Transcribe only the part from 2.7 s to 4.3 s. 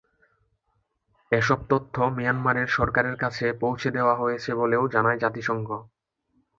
সরকারের কাছে পৌঁছে দেওয়া